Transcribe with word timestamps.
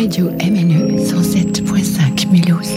Radio 0.00 0.30
MNE 0.30 0.96
107.5 0.96 2.24
Mulhouse. 2.32 2.72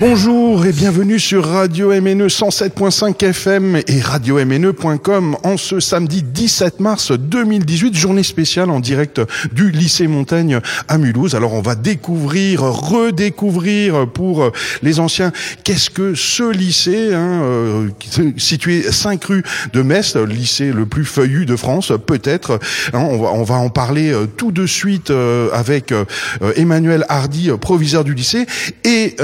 Bonjour 0.00 0.64
et 0.64 0.70
bienvenue 0.70 1.18
sur 1.18 1.44
Radio 1.44 1.88
MNE 1.88 2.28
107.5 2.28 3.20
FM 3.20 3.80
et 3.88 4.00
radio-mne.com 4.00 5.36
en 5.42 5.56
ce 5.56 5.80
samedi 5.80 6.22
17 6.22 6.78
mars 6.78 7.10
2018, 7.10 7.96
journée 7.96 8.22
spéciale 8.22 8.70
en 8.70 8.78
direct 8.78 9.20
du 9.52 9.72
lycée 9.72 10.06
Montaigne 10.06 10.60
à 10.86 10.98
Mulhouse. 10.98 11.34
Alors 11.34 11.52
on 11.54 11.62
va 11.62 11.74
découvrir, 11.74 12.62
redécouvrir 12.62 14.08
pour 14.08 14.52
les 14.82 15.00
anciens 15.00 15.32
qu'est-ce 15.64 15.90
que 15.90 16.14
ce 16.14 16.48
lycée, 16.48 17.12
hein, 17.12 17.42
euh, 17.42 17.88
situé 18.36 18.82
5 18.82 19.24
rue 19.24 19.42
de 19.72 19.82
Metz, 19.82 20.14
lycée 20.14 20.70
le 20.70 20.86
plus 20.86 21.06
feuillu 21.06 21.44
de 21.44 21.56
France 21.56 21.92
peut-être. 22.06 22.60
Hein, 22.92 23.00
on, 23.00 23.18
va, 23.18 23.32
on 23.32 23.42
va 23.42 23.56
en 23.56 23.68
parler 23.68 24.12
euh, 24.12 24.26
tout 24.26 24.52
de 24.52 24.64
suite 24.64 25.10
euh, 25.10 25.50
avec 25.52 25.92
Emmanuel 26.54 27.04
Hardy, 27.08 27.50
proviseur 27.60 28.04
du 28.04 28.14
lycée, 28.14 28.46
et 28.84 29.16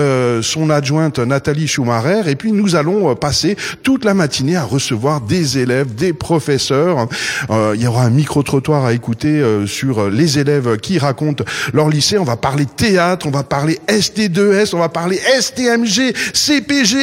son 0.43 0.64
adjointe 0.71 1.19
Nathalie 1.19 1.69
Schumacher. 1.69 2.23
Et 2.29 2.37
puis 2.37 2.53
nous 2.53 2.77
allons 2.77 3.11
euh, 3.11 3.15
passer 3.15 3.57
toute 3.83 4.05
la 4.05 4.15
matinée 4.15 4.57
à 4.57 4.65
recevoir 4.65 5.21
des 5.21 5.59
élèves, 5.59 5.95
des 5.95 6.13
professeurs. 6.13 7.09
Euh, 7.51 7.73
il 7.75 7.83
y 7.83 7.87
aura 7.87 8.05
un 8.05 8.11
micro-trottoir 8.11 8.85
à 8.85 8.93
écouter 8.93 9.29
euh, 9.29 9.67
sur 9.67 10.11
les 10.11 10.39
élèves 10.39 10.77
qui 10.79 10.99
racontent 10.99 11.45
leur 11.73 11.89
lycée. 11.89 12.19
On 12.19 12.25
va 12.25 12.37
parler 12.37 12.67
théâtre, 12.67 13.27
on 13.27 13.31
va 13.31 13.43
parler 13.43 13.79
ST2S, 13.89 14.75
on 14.75 14.79
va 14.79 14.89
parler 14.89 15.17
STMG, 15.17 16.15
CPGE, 16.33 16.97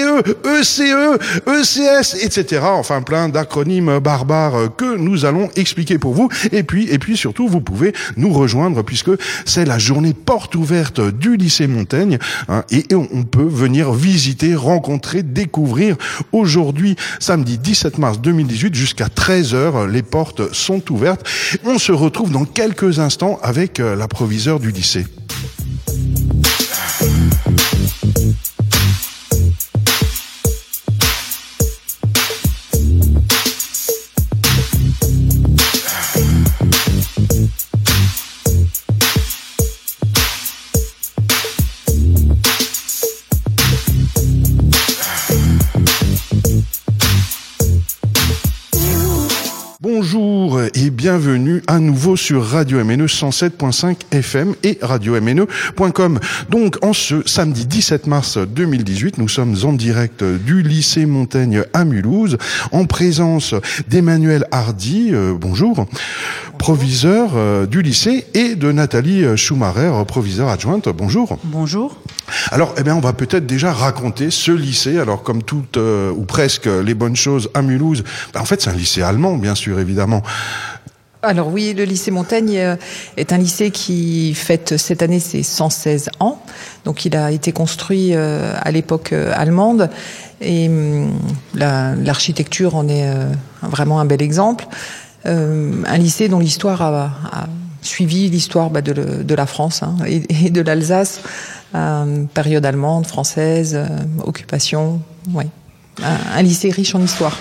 ECE, 0.46 1.20
ECS, 1.48 2.24
etc. 2.24 2.64
Enfin 2.66 3.02
plein 3.02 3.30
d'acronymes 3.30 4.00
barbares 4.00 4.76
que 4.78 4.98
nous 4.98 5.26
allons 5.26 5.50
expliquer 5.56 5.98
pour 5.98 6.14
vous. 6.14 6.30
Et 6.52 6.64
puis, 6.64 6.88
et 6.90 7.00
puis 7.00 7.18
surtout, 7.18 7.48
vous 7.48 7.62
pouvez 7.62 7.94
nous 8.18 8.34
rejoindre 8.34 8.84
puisque 8.84 9.12
c'est 9.46 9.66
la 9.66 9.78
journée 9.78 10.14
porte 10.14 10.56
ouverte 10.56 11.02
du 11.02 11.38
lycée 11.38 11.68
Montaigne 11.68 12.18
hein, 12.50 12.64
et 12.70 12.86
on 12.94 13.24
peut 13.24 13.42
venir 13.52 13.92
visiter, 13.92 14.56
rencontrer, 14.56 15.24
découvrir. 15.24 15.96
Aujourd'hui, 16.32 16.96
samedi 17.20 17.58
17 17.58 17.98
mars 17.98 18.20
2018, 18.20 18.74
jusqu'à 18.74 19.08
13h, 19.08 19.88
les 19.90 20.04
portes 20.04 20.54
sont 20.54 20.92
ouvertes. 20.92 21.28
On 21.66 21.78
se 21.78 21.92
retrouve 21.92 22.32
dans 22.32 22.46
quelques 22.46 23.00
instants 23.00 23.40
avec 23.44 23.80
euh, 23.80 23.96
la 23.96 24.08
proviseure 24.08 24.60
du 24.60 24.72
lycée. 24.72 25.06
Et 50.74 50.90
bienvenue 50.90 51.62
à 51.68 51.80
nouveau 51.80 52.16
sur 52.16 52.46
Radio 52.46 52.84
MNE 52.84 53.06
107.5 53.06 53.96
FM 54.12 54.56
et 54.64 54.78
radio-mne.com. 54.82 56.20
Donc 56.50 56.78
en 56.84 56.94
ce 56.94 57.28
samedi 57.28 57.66
17 57.66 58.08
mars 58.08 58.38
2018, 58.38 59.18
nous 59.18 59.28
sommes 59.28 59.56
en 59.64 59.74
direct 59.74 60.24
du 60.24 60.62
lycée 60.62 61.06
Montaigne 61.06 61.64
à 61.74 61.86
Mulhouse 61.86 62.38
en 62.72 62.86
présence 62.86 63.56
d'Emmanuel 63.88 64.46
Hardy, 64.52 65.10
euh, 65.14 65.34
bonjour, 65.40 65.86
proviseur 66.58 67.32
euh, 67.36 67.66
du 67.66 67.82
lycée 67.82 68.26
et 68.34 68.56
de 68.56 68.72
Nathalie 68.72 69.38
Schumacher, 69.38 69.92
proviseur 70.08 70.50
adjointe. 70.50 70.90
Bonjour. 70.90 71.38
Bonjour. 71.44 71.98
Alors, 72.52 72.74
eh 72.78 72.84
bien, 72.84 72.96
on 72.96 73.00
va 73.00 73.14
peut-être 73.14 73.46
déjà 73.46 73.74
raconter 73.74 74.32
ce 74.32 74.52
lycée. 74.52 75.00
Alors, 75.00 75.24
comme 75.24 75.44
toutes 75.44 75.78
euh, 75.78 76.12
ou 76.12 76.24
presque 76.24 76.66
les 76.66 76.94
bonnes 76.94 77.16
choses 77.16 77.50
à 77.54 77.62
Mulhouse, 77.62 78.04
ben, 78.34 78.42
en 78.42 78.46
fait, 78.46 78.62
c'est 78.62 78.70
un 78.70 78.76
lycée 78.76 79.02
allemand, 79.02 79.38
bien 79.38 79.56
sûr, 79.56 79.80
évidemment. 79.80 80.24
Alors 81.24 81.50
oui, 81.50 81.74
le 81.76 81.84
lycée 81.84 82.10
Montaigne 82.10 82.58
euh, 82.58 82.76
est 83.16 83.32
un 83.32 83.38
lycée 83.38 83.70
qui 83.70 84.34
fête 84.34 84.78
cette 84.78 85.04
année 85.04 85.20
ses 85.20 85.44
116 85.44 86.10
ans. 86.20 86.42
Donc 86.84 87.06
il 87.06 87.16
a 87.16 87.32
été 87.32 87.52
construit 87.52 88.16
euh, 88.16 88.54
à 88.60 88.72
l'époque 88.72 89.14
allemande 89.14 89.90
et 90.42 90.68
hum, 90.68 91.12
l'architecture 91.54 92.76
en 92.76 92.88
est 92.88 93.08
vraiment 93.62 94.00
un 94.00 94.06
bel 94.06 94.22
exemple. 94.22 94.66
un 95.26 95.98
lycée 95.98 96.30
dont 96.30 96.40
l'histoire 96.40 96.82
a, 96.82 97.48
suivi 97.82 98.30
l'histoire 98.30 98.70
bah, 98.70 98.82
de, 98.82 99.36
la 99.36 99.46
France 99.46 99.84
hein, 99.84 99.96
et, 100.06 100.50
de 100.50 100.62
l'Alsace 100.62 101.22
euh, 101.74 102.26
période 102.34 102.66
allemande, 102.66 103.08
française, 103.08 103.76
euh, 103.76 103.88
occupation, 104.26 105.02
ouais. 105.34 105.48
un 106.04 106.42
lycée 106.42 106.70
riche 106.70 106.96
en 106.96 107.02
histoire. 107.02 107.38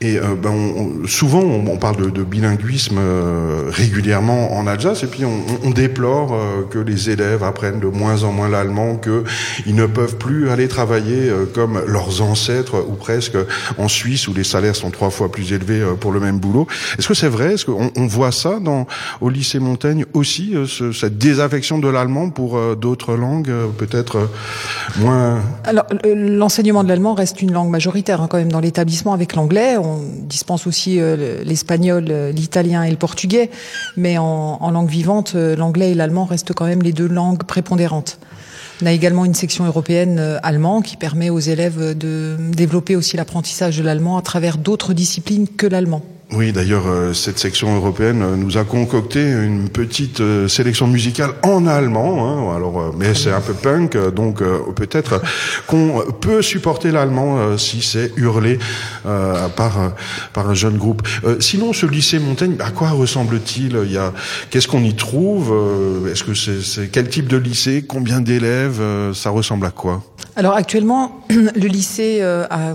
Et 0.00 0.16
euh, 0.16 0.36
ben, 0.40 0.50
on, 0.50 1.06
souvent, 1.08 1.40
on, 1.40 1.76
parle 1.76 1.96
de, 1.96 2.10
de 2.10 2.22
bilinguisme 2.22 2.98
euh, 2.98 3.64
régulièrement 3.68 4.56
en 4.56 4.68
Alsace, 4.68 5.02
et 5.02 5.08
puis 5.08 5.24
on, 5.24 5.42
on 5.64 5.70
déplore 5.70 6.34
euh, 6.34 6.62
que 6.70 6.78
les 6.78 7.10
élèves 7.10 7.42
apprennent 7.42 7.80
de 7.80 7.88
moins 7.88 8.22
en 8.22 8.30
moins 8.30 8.48
l'allemand, 8.48 8.96
qu'ils 8.96 9.74
ne 9.74 9.86
peuvent 9.86 10.16
plus 10.16 10.50
aller 10.50 10.68
travailler 10.68 11.32
comme 11.52 11.80
leurs 11.86 12.22
ancêtres, 12.22 12.84
ou 12.88 12.92
presque 12.92 13.36
en 13.76 13.88
Suisse, 13.88 14.28
où 14.28 14.34
les 14.34 14.44
salaires 14.44 14.76
sont 14.76 14.90
trois 14.90 15.10
fois 15.10 15.32
plus 15.32 15.52
élevés 15.52 15.82
pour 15.98 16.12
le 16.12 16.20
même 16.20 16.38
boulot. 16.38 16.68
Est-ce 16.98 17.08
que 17.08 17.14
c'est 17.14 17.28
vrai? 17.28 17.54
Est-ce 17.54 17.64
qu'on 17.64 17.90
on 17.96 18.06
voit 18.06 18.32
ça 18.32 18.60
dans, 18.60 18.86
au 19.20 19.30
lycée 19.30 19.58
Montaigne 19.58 20.04
aussi, 20.14 20.54
ce, 20.66 20.92
cette 20.92 21.18
désaffection 21.18 21.78
de 21.78 21.88
l'allemand 21.88 22.30
pour 22.30 22.76
d'autres 22.76 23.14
langues, 23.14 23.50
peut-être 23.76 24.28
moins... 24.98 25.40
Alors, 25.64 25.86
l'enseignement 26.04 26.84
de 26.84 26.88
l'allemand 26.88 27.14
reste 27.14 27.42
une 27.42 27.52
langue 27.52 27.70
majoritaire 27.70 28.22
hein, 28.22 28.28
quand 28.30 28.38
même 28.38 28.52
dans 28.52 28.60
l'établissement 28.60 29.12
avec 29.12 29.34
l'anglais 29.34 29.76
dispense 29.96 30.66
aussi 30.66 31.00
euh, 31.00 31.42
l'espagnol, 31.44 32.06
euh, 32.10 32.32
l'italien 32.32 32.82
et 32.82 32.90
le 32.90 32.96
portugais, 32.96 33.50
mais 33.96 34.18
en, 34.18 34.70
langue 34.70 34.88
vivante, 34.88 35.32
euh, 35.34 35.56
l'anglais 35.56 35.92
et 35.92 35.94
l'allemand 35.94 36.24
restent 36.24 36.52
quand 36.52 36.66
même 36.66 36.82
les 36.82 36.92
deux 36.92 37.08
langues 37.08 37.44
prépondérantes. 37.44 38.18
On 38.82 38.86
a 38.86 38.92
également 38.92 39.24
une 39.24 39.34
section 39.34 39.64
européenne 39.64 40.38
allemand 40.44 40.82
qui 40.82 40.96
permet 40.96 41.30
aux 41.30 41.40
élèves 41.40 41.98
de 41.98 42.36
développer 42.52 42.94
aussi 42.94 43.16
l'apprentissage 43.16 43.76
de 43.76 43.82
l'allemand 43.82 44.16
à 44.16 44.22
travers 44.22 44.56
d'autres 44.56 44.92
disciplines 44.92 45.48
que 45.48 45.66
l'allemand. 45.66 46.02
Oui, 46.30 46.52
d'ailleurs, 46.52 46.86
euh, 46.86 47.14
cette 47.14 47.38
section 47.38 47.74
européenne 47.74 48.20
euh, 48.22 48.36
nous 48.36 48.58
a 48.58 48.64
concocté 48.64 49.18
une 49.18 49.70
petite 49.70 50.20
euh, 50.20 50.46
sélection 50.46 50.86
musicale 50.86 51.30
en 51.42 51.66
allemand. 51.66 52.28
Hein, 52.28 52.54
alors, 52.54 52.94
mais 52.94 53.14
c'est 53.14 53.32
un 53.32 53.40
peu 53.40 53.54
punk, 53.54 53.96
donc 54.14 54.42
peut-être 54.74 55.22
qu'on 55.66 56.02
peut 56.20 56.42
supporter 56.42 56.90
l'allemand 56.90 57.56
si 57.56 57.80
c'est 57.80 58.12
hurlé 58.16 58.58
par 59.04 59.92
par 60.32 60.50
un 60.50 60.54
jeune 60.54 60.76
groupe. 60.76 61.06
sinon, 61.40 61.72
ce 61.72 61.86
lycée 61.86 62.18
Montaigne, 62.18 62.56
à 62.60 62.70
quoi 62.70 62.90
ressemble-t-il? 62.90 63.78
Il 63.84 63.92
y 63.92 63.98
a 63.98 64.12
qu'est-ce 64.50 64.68
qu'on 64.68 64.82
y 64.82 64.94
trouve? 64.94 65.54
Est-ce 66.10 66.24
que 66.24 66.34
c'est 66.34 66.88
quel 66.88 67.08
type 67.08 67.28
de 67.28 67.36
lycée? 67.36 67.84
Combien 67.86 68.20
d'élèves? 68.20 68.80
Ça 69.14 69.30
ressemble 69.30 69.66
à 69.66 69.70
quoi? 69.70 70.02
Alors 70.38 70.54
actuellement, 70.54 71.20
le 71.30 71.66
lycée 71.66 72.22
a 72.22 72.72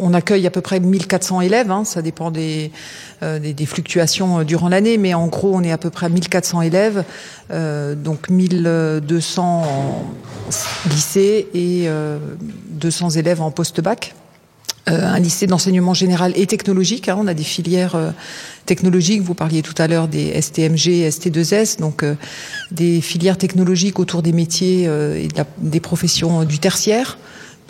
on 0.00 0.14
accueille 0.14 0.46
à 0.46 0.50
peu 0.50 0.60
près 0.60 0.80
1400 0.80 1.42
élèves, 1.42 1.70
hein, 1.70 1.84
ça 1.84 2.02
dépend 2.02 2.32
euh, 2.34 3.38
des, 3.38 3.52
des, 3.52 3.66
fluctuations 3.66 4.40
euh, 4.40 4.44
durant 4.44 4.68
l'année, 4.68 4.98
mais 4.98 5.14
en 5.14 5.26
gros 5.26 5.54
on 5.54 5.62
est 5.62 5.72
à 5.72 5.78
peu 5.78 5.90
près 5.90 6.06
à 6.06 6.08
1400 6.08 6.62
élèves, 6.62 7.04
euh, 7.50 7.94
donc 7.94 8.28
1200 8.30 9.62
en 9.62 10.04
lycée 10.90 11.48
et 11.54 11.88
200 12.70 13.10
élèves 13.10 13.40
en 13.40 13.50
post-bac. 13.50 14.14
Un 14.86 15.18
lycée 15.20 15.46
d'enseignement 15.46 15.94
général 15.94 16.32
et 16.36 16.46
technologique. 16.46 17.08
Hein, 17.08 17.16
on 17.18 17.26
a 17.26 17.34
des 17.34 17.44
filières 17.44 18.14
technologiques. 18.66 19.22
Vous 19.22 19.34
parliez 19.34 19.62
tout 19.62 19.74
à 19.78 19.86
l'heure 19.86 20.08
des 20.08 20.40
STMG, 20.40 21.08
ST2S, 21.08 21.78
donc 21.78 22.04
des 22.70 23.00
filières 23.00 23.38
technologiques 23.38 23.98
autour 23.98 24.22
des 24.22 24.32
métiers 24.32 24.84
et 24.84 25.28
des 25.58 25.80
professions 25.80 26.44
du 26.44 26.58
tertiaire 26.58 27.18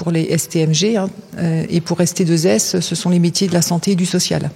pour 0.00 0.12
les 0.12 0.34
STMG, 0.36 0.96
hein, 0.96 1.10
euh, 1.36 1.66
et 1.68 1.82
pour 1.82 2.00
ST2S, 2.00 2.80
ce 2.80 2.94
sont 2.94 3.10
les 3.10 3.18
métiers 3.18 3.48
de 3.48 3.52
la 3.52 3.60
santé 3.60 3.90
et 3.90 3.96
du 3.96 4.06
social. 4.06 4.50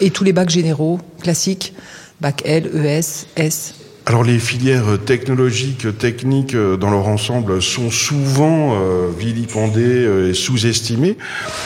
Et 0.00 0.10
tous 0.10 0.24
les 0.24 0.32
bacs 0.32 0.50
généraux, 0.50 0.98
classiques, 1.22 1.72
bac 2.20 2.42
L, 2.44 2.68
ES, 2.74 3.26
S, 3.36 3.74
Alors 4.08 4.22
les 4.22 4.38
filières 4.38 4.98
technologiques, 5.04 5.98
techniques 5.98 6.54
euh, 6.54 6.76
dans 6.76 6.90
leur 6.90 7.08
ensemble 7.08 7.60
sont 7.60 7.90
souvent 7.90 8.76
euh, 8.76 9.08
vilipendées 9.18 9.82
euh, 9.82 10.30
et 10.30 10.32
sous-estimées. 10.32 11.18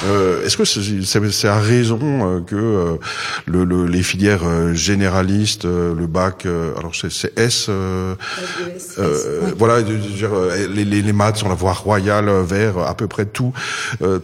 Euh, 0.07 0.43
Est-ce 0.47 0.57
que 0.57 0.65
c'est 0.65 1.49
à 1.49 1.61
raison 1.61 2.43
que 2.47 2.97
le, 3.45 3.65
le, 3.65 3.85
les 3.87 4.03
filières 4.03 4.75
généralistes, 4.75 5.67
le 5.67 6.07
bac, 6.07 6.47
alors 6.79 6.93
c'est 6.95 7.39
S, 7.39 7.67
euh, 7.69 8.15
voilà, 9.59 9.81
les, 9.81 10.85
les, 10.87 11.03
les, 11.03 11.13
maths 11.13 11.37
sont 11.37 11.49
la 11.51 11.55
voie 11.55 11.75
royale 11.75 12.31
vers 12.43 12.79
à 12.79 12.97
peu 12.97 13.07
près 13.07 13.27
tout, 13.27 13.53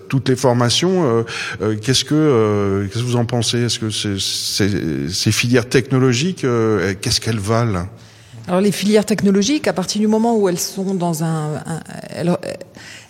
toutes 0.08 0.30
les 0.30 0.36
formations. 0.36 1.26
Qu'est-ce 1.82 2.04
que 2.04 2.86
qu'est-ce 2.90 3.02
que 3.02 3.08
vous 3.08 3.16
en 3.16 3.26
pensez? 3.26 3.64
Est-ce 3.64 3.78
que 3.78 3.90
ces 5.10 5.32
filières 5.32 5.68
technologiques, 5.68 6.46
qu'est-ce 7.02 7.20
qu'elles 7.20 7.38
valent? 7.38 7.86
Alors 8.48 8.60
les 8.60 8.70
filières 8.70 9.04
technologiques, 9.04 9.66
à 9.66 9.72
partir 9.72 10.00
du 10.00 10.06
moment 10.06 10.36
où 10.36 10.48
elles 10.48 10.60
sont 10.60 10.94
dans 10.94 11.24
un, 11.24 11.62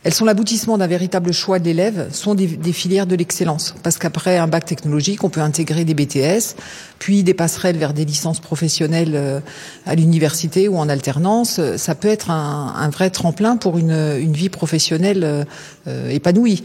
elles, 0.03 0.15
sont 0.15 0.25
l'aboutissement 0.25 0.79
d'un 0.79 0.87
véritable 0.87 1.33
choix 1.33 1.59
de 1.59 1.65
l'élève, 1.65 2.09
sont 2.11 2.35
des, 2.35 2.73
filières 2.73 3.07
de 3.07 3.15
l'excellence. 3.15 3.75
Parce 3.83 3.99
qu'après 3.99 4.39
un 4.39 4.47
bac 4.47 4.65
technologique, 4.65 5.25
on 5.25 5.29
peut 5.29 5.43
intégrer 5.43 5.85
des 5.85 5.93
BTS, 5.93 6.57
puis 6.99 7.23
des 7.23 7.35
passerelles 7.35 7.77
vers 7.77 7.93
des 7.93 8.07
licences 8.07 8.41
professionnelles 8.41 9.13
euh, 9.15 9.41
à 9.85 9.95
l'université 9.95 10.69
ou 10.69 10.79
en 10.79 10.89
alternance. 10.89 11.61
Ça 11.77 11.95
peut 11.95 12.09
être 12.09 12.31
un, 12.31 12.89
vrai 12.89 13.11
tremplin 13.11 13.59
pour 13.59 13.77
une, 13.77 14.33
vie 14.33 14.49
professionnelle 14.49 15.47
euh, 15.87 16.11
épanouie. 16.11 16.63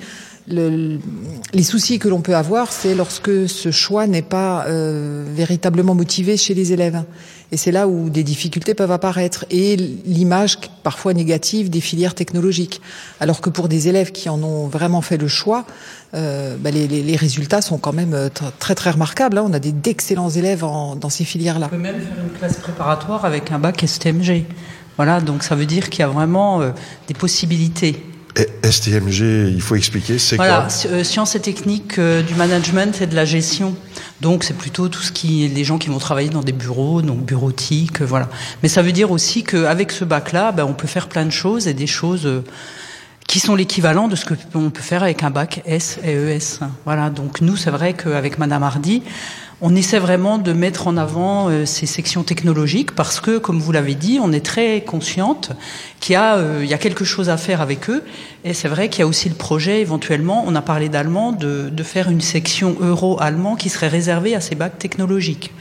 Le, 0.47 0.97
les 1.53 1.63
soucis 1.63 1.99
que 1.99 2.07
l'on 2.07 2.21
peut 2.21 2.35
avoir, 2.35 2.71
c'est 2.71 2.95
lorsque 2.95 3.47
ce 3.47 3.71
choix 3.71 4.07
n'est 4.07 4.21
pas 4.21 4.65
euh, 4.65 5.23
véritablement 5.27 5.93
motivé 5.93 6.35
chez 6.37 6.53
les 6.53 6.73
élèves. 6.73 7.03
Et 7.51 7.57
c'est 7.57 7.71
là 7.71 7.87
où 7.87 8.09
des 8.09 8.23
difficultés 8.23 8.73
peuvent 8.73 8.91
apparaître. 8.91 9.45
Et 9.51 9.75
l'image 9.75 10.57
parfois 10.83 11.13
négative 11.13 11.69
des 11.69 11.81
filières 11.81 12.15
technologiques. 12.15 12.81
Alors 13.19 13.41
que 13.41 13.49
pour 13.49 13.67
des 13.67 13.87
élèves 13.87 14.11
qui 14.11 14.29
en 14.29 14.41
ont 14.41 14.67
vraiment 14.67 15.01
fait 15.01 15.17
le 15.17 15.27
choix, 15.27 15.65
euh, 16.13 16.55
bah 16.57 16.71
les, 16.71 16.87
les, 16.87 17.03
les, 17.03 17.15
résultats 17.15 17.61
sont 17.61 17.77
quand 17.77 17.93
même 17.93 18.29
très 18.57 18.73
très 18.73 18.91
remarquables. 18.91 19.37
Hein. 19.37 19.45
On 19.47 19.53
a 19.53 19.59
d'excellents 19.59 20.29
élèves 20.29 20.63
en, 20.63 20.95
dans 20.95 21.09
ces 21.09 21.23
filières-là. 21.23 21.67
On 21.67 21.75
peut 21.75 21.77
même 21.77 22.01
faire 22.01 22.23
une 22.23 22.37
classe 22.37 22.57
préparatoire 22.57 23.25
avec 23.25 23.51
un 23.51 23.59
bac 23.59 23.83
STMG. 23.85 24.45
Voilà, 24.97 25.19
donc 25.21 25.43
ça 25.43 25.55
veut 25.55 25.65
dire 25.65 25.89
qu'il 25.89 26.01
y 26.01 26.03
a 26.03 26.07
vraiment 26.07 26.61
euh, 26.61 26.71
des 27.07 27.13
possibilités. 27.13 28.03
STMG, 28.63 29.51
il 29.53 29.61
faut 29.61 29.75
expliquer, 29.75 30.17
c'est 30.17 30.37
voilà, 30.37 30.67
quoi 30.67 30.91
euh, 30.91 31.03
Sciences 31.03 31.35
et 31.35 31.41
techniques 31.41 31.99
euh, 31.99 32.21
du 32.21 32.33
management 32.35 33.01
et 33.01 33.07
de 33.07 33.15
la 33.15 33.25
gestion. 33.25 33.75
Donc 34.21 34.43
c'est 34.43 34.53
plutôt 34.53 34.87
tout 34.87 35.01
ce 35.01 35.11
qui 35.11 35.47
les 35.47 35.63
gens 35.63 35.77
qui 35.77 35.89
vont 35.89 35.97
travailler 35.97 36.29
dans 36.29 36.43
des 36.43 36.51
bureaux, 36.51 37.01
donc 37.01 37.25
bureautique, 37.25 38.01
euh, 38.01 38.05
voilà. 38.05 38.29
Mais 38.61 38.69
ça 38.69 38.83
veut 38.83 38.91
dire 38.91 39.11
aussi 39.11 39.43
qu'avec 39.43 39.91
ce 39.91 40.05
bac-là, 40.05 40.51
ben, 40.51 40.63
on 40.63 40.73
peut 40.73 40.87
faire 40.87 41.09
plein 41.09 41.25
de 41.25 41.31
choses 41.31 41.67
et 41.67 41.73
des 41.73 41.87
choses 41.87 42.25
euh, 42.25 42.43
qui 43.27 43.39
sont 43.39 43.55
l'équivalent 43.55 44.07
de 44.07 44.15
ce 44.15 44.25
que 44.25 44.35
on 44.53 44.69
peut 44.69 44.81
faire 44.81 45.03
avec 45.03 45.23
un 45.23 45.31
bac 45.31 45.63
S 45.65 45.97
et 46.03 46.13
ES. 46.13 46.59
Voilà. 46.85 47.09
Donc 47.09 47.41
nous, 47.41 47.57
c'est 47.57 47.71
vrai 47.71 47.93
qu'avec 47.93 48.37
Madame 48.37 48.61
Hardy, 48.61 49.01
on 49.61 49.75
essaie 49.75 49.99
vraiment 49.99 50.39
de 50.39 50.53
mettre 50.53 50.87
en 50.87 50.97
avant 50.97 51.49
euh, 51.49 51.65
ces 51.65 51.85
sections 51.85 52.23
technologiques 52.23 52.95
parce 52.95 53.19
que, 53.19 53.37
comme 53.37 53.59
vous 53.59 53.71
l'avez 53.71 53.93
dit, 53.93 54.19
on 54.21 54.31
est 54.31 54.45
très 54.45 54.81
consciente 54.81 55.51
qu'il 55.99 56.15
y, 56.15 56.17
euh, 56.17 56.65
y, 56.65 56.73
a 56.73 56.77
quelque 56.79 57.05
chose 57.05 57.29
à 57.29 57.37
faire 57.37 57.61
avec 57.61 57.89
eux. 57.89 58.03
Et 58.43 58.55
c'est 58.55 58.67
vrai 58.67 58.89
qu'il 58.89 59.01
y 59.01 59.03
a 59.03 59.07
aussi 59.07 59.29
le 59.29 59.35
projet, 59.35 59.81
éventuellement, 59.81 60.43
on 60.47 60.55
a 60.55 60.61
parlé 60.61 60.89
d'allemand, 60.89 61.31
de, 61.31 61.69
de 61.71 61.83
faire 61.83 62.09
une 62.09 62.21
section 62.21 62.75
euro-allemand 62.81 63.55
qui 63.55 63.69
serait 63.69 63.87
réservée 63.87 64.33
à 64.33 64.41
ces 64.41 64.55
bacs 64.55 64.79
technologiques 64.79 65.53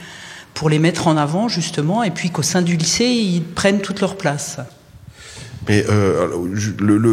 pour 0.54 0.70
les 0.70 0.78
mettre 0.78 1.06
en 1.06 1.16
avant, 1.16 1.48
justement, 1.48 2.02
et 2.02 2.10
puis 2.10 2.30
qu'au 2.30 2.42
sein 2.42 2.62
du 2.62 2.76
lycée, 2.76 3.04
ils 3.04 3.42
prennent 3.42 3.80
toute 3.80 4.00
leur 4.00 4.16
place. 4.16 4.58
Mais 5.68 5.84
euh, 5.88 6.26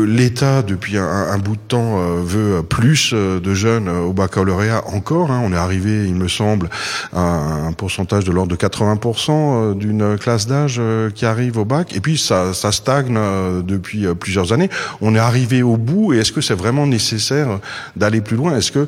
l'État, 0.06 0.62
depuis 0.62 0.98
un, 0.98 1.06
un, 1.06 1.38
bout 1.38 1.56
de 1.56 1.62
temps, 1.68 2.00
euh, 2.00 2.22
veut 2.24 2.64
plus 2.64 3.12
euh, 3.14 3.40
de 3.40 3.54
jeunes 3.54 3.90
au 3.90 4.14
baccalauréat 4.14 4.84
encore. 4.88 5.32
Hein. 5.32 5.42
On 5.44 5.52
est 5.52 5.58
arrivé, 5.58 6.06
il 6.08 6.16
me 6.16 6.28
semble, 6.28 6.70
à 7.14 7.20
un 7.20 7.74
pourcentage 7.74 8.24
de 8.24 8.32
l'ordre 8.32 8.52
de 8.52 8.56
80% 8.56 9.30
euh, 9.30 9.74
d'une 9.74 10.18
classe 10.18 10.48
d'âge 10.48 10.78
euh, 10.80 11.10
qui 11.10 11.26
arrive 11.26 11.58
au 11.58 11.66
bac. 11.66 11.96
Et 11.96 12.00
puis 12.00 12.18
ça, 12.18 12.54
ça 12.54 12.72
stagne 12.72 13.20
depuis 13.64 14.06
plusieurs 14.16 14.54
années. 14.54 14.70
On 15.02 15.16
est 15.16 15.20
arrivé 15.20 15.62
au 15.64 15.78
bout. 15.78 16.14
Et 16.14 16.20
est-ce 16.20 16.32
que 16.32 16.42
c'est 16.42 16.56
vraiment 16.56 16.88
nécessaire 16.88 17.60
d'aller 17.96 18.22
plus 18.22 18.38
loin? 18.38 18.58
Est-ce 18.58 18.72
que 18.72 18.88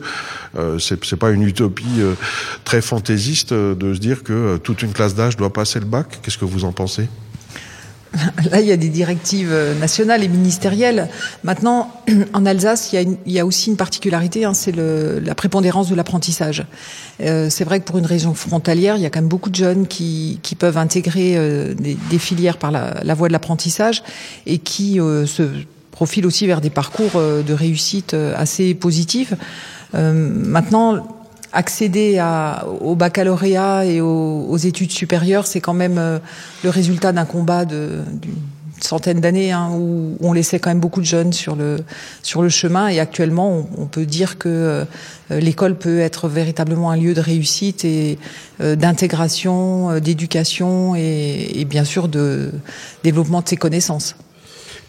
euh, 0.58 0.80
c'est 0.80 1.16
pas 1.16 1.32
une 1.32 1.44
utopie 1.44 2.02
très 2.64 2.82
fantaisiste 2.82 3.54
de 3.54 3.94
se 3.94 4.00
dire 4.00 4.24
que 4.24 4.58
toute 4.58 4.82
une 4.82 4.94
classe 4.94 5.16
d'âge 5.16 5.38
doit 5.38 5.52
passer 5.52 5.80
le 5.80 5.86
bac? 5.86 6.20
Qu'est-ce 6.22 6.38
que 6.38 6.46
vous 6.46 6.66
en 6.66 6.72
pensez? 6.72 7.08
Là, 8.52 8.60
il 8.60 8.68
y 8.68 8.72
a 8.72 8.78
des 8.78 8.90
directives 8.90 9.56
nationales 9.80 10.24
et 10.24 10.28
ministérielles. 10.28 11.10
Maintenant, 11.44 11.92
en 12.34 12.46
Alsace, 12.46 12.92
il 12.94 13.18
y 13.28 13.40
a, 13.40 13.46
aussi 13.46 13.70
une 13.70 13.78
particularité, 13.78 14.46
hein, 14.46 14.54
c'est 14.54 14.76
la 14.76 15.36
prépondérance 15.36 15.90
de 15.90 15.96
l'apprentissage. 15.96 16.66
Euh, 17.22 17.50
c'est 17.50 17.64
vrai 17.64 17.80
que 17.80 17.86
pour 17.86 17.98
une 17.98 18.06
région 18.06 18.34
frontalière, 18.34 18.96
il 18.96 19.04
y 19.04 19.06
a 19.06 19.10
quand 19.10 19.20
même 19.20 19.30
beaucoup 19.30 19.50
de 19.50 19.56
jeunes 19.56 19.88
qui, 19.88 20.40
peuvent 20.58 20.78
intégrer 20.78 21.36
euh, 21.38 21.74
des, 21.74 22.20
filières 22.20 22.58
par 22.58 22.72
la, 22.72 23.14
voie 23.14 23.28
de 23.28 23.34
l'apprentissage 23.34 24.04
et 24.46 24.58
qui 24.58 25.00
euh, 25.00 25.26
se 25.26 25.44
profilent 25.92 26.26
aussi 26.26 26.48
vers 26.48 26.62
des 26.62 26.70
parcours 26.70 27.12
euh, 27.16 27.42
de 27.42 27.54
réussite 27.54 28.14
euh, 28.14 28.34
assez 28.38 28.74
positifs. 28.74 29.34
maintenant, 29.94 31.19
accéder 31.54 32.24
au 32.82 32.96
baccalauréat 32.96 33.86
et 33.86 34.02
aux, 34.02 34.58
études 34.58 34.92
supérieures, 34.92 35.48
c'est 35.48 35.62
quand 35.62 35.74
même 35.74 35.98
euh, 35.98 36.20
le 36.64 36.70
résultat 36.70 37.12
d'un 37.12 37.26
combat 37.26 37.66
de, 37.66 38.00
d'une 38.22 38.36
centaine 38.82 39.20
d'années 39.22 39.52
hein, 39.52 39.70
où 39.74 40.18
on 40.22 40.34
laissait 40.34 40.60
quand 40.60 40.70
même 40.70 40.80
beaucoup 40.80 41.00
de 41.00 41.06
jeunes 41.06 41.34
sur 41.34 41.56
le 41.56 41.78
sur 42.24 42.42
le 42.42 42.50
chemin 42.50 42.88
et 42.88 43.00
actuellement 43.00 43.68
on, 43.78 43.86
peut 43.86 44.06
dire 44.06 44.38
que 44.38 44.48
euh, 44.50 44.86
l'école 45.32 45.76
peut 45.76 46.00
être 46.00 46.28
véritablement 46.28 46.92
un 46.92 46.98
lieu 46.98 47.14
de 47.14 47.22
réussite 47.22 47.84
et 47.84 48.18
euh, 48.62 48.76
d'intégration, 48.76 50.00
d'éducation 50.00 50.96
et, 50.96 51.52
et 51.56 51.66
bien 51.66 51.84
sûr 51.84 52.08
de 52.08 52.52
développement 53.04 53.42
de 53.42 53.50
ses 53.50 53.58
connaissances. 53.58 54.16